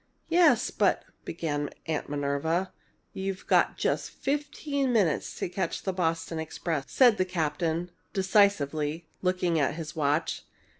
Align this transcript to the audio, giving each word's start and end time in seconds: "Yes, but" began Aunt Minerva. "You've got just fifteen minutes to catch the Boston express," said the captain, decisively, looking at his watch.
"Yes, 0.29 0.71
but" 0.71 1.05
began 1.25 1.69
Aunt 1.85 2.09
Minerva. 2.09 2.73
"You've 3.13 3.45
got 3.45 3.77
just 3.77 4.09
fifteen 4.09 4.91
minutes 4.91 5.35
to 5.35 5.47
catch 5.47 5.83
the 5.83 5.93
Boston 5.93 6.39
express," 6.39 6.91
said 6.91 7.17
the 7.17 7.23
captain, 7.23 7.91
decisively, 8.11 9.05
looking 9.21 9.59
at 9.59 9.75
his 9.75 9.95
watch. 9.95 10.41